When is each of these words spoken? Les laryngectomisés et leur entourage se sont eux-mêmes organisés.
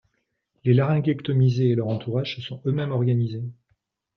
Les 0.65 0.73
laryngectomisés 0.73 1.69
et 1.69 1.75
leur 1.75 1.87
entourage 1.87 2.35
se 2.35 2.41
sont 2.41 2.59
eux-mêmes 2.65 2.91
organisés. 2.91 3.43